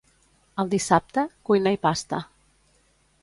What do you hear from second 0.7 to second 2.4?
dissabte, cuina i pasta.